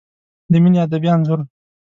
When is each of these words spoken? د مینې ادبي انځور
د 0.51 0.53
مینې 0.63 0.79
ادبي 0.85 1.07
انځور 1.15 1.39